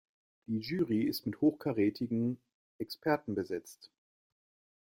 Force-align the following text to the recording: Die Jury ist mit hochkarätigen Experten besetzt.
Die 0.47 0.57
Jury 0.61 1.03
ist 1.03 1.27
mit 1.27 1.41
hochkarätigen 1.41 2.39
Experten 2.79 3.35
besetzt. 3.35 3.91